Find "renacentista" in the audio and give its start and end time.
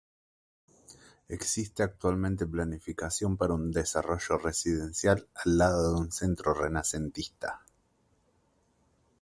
6.55-7.61